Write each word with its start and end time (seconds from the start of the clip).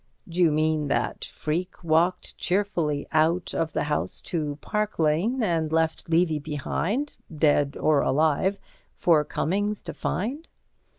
"D'you 0.27 0.51
mean 0.51 0.87
that 0.87 1.25
Freke 1.25 1.83
walked 1.83 2.35
cheerfully 2.39 3.05
out 3.11 3.53
of 3.53 3.73
the 3.73 3.83
house 3.83 4.19
to 4.21 4.55
Park 4.59 4.97
Lane, 4.97 5.43
and 5.43 5.71
left 5.71 6.09
Levy 6.09 6.39
behind—dead 6.39 7.77
or 7.79 8.01
alive—for 8.01 9.23
Cummings 9.23 9.83
to 9.83 9.93
find?" 9.93 10.47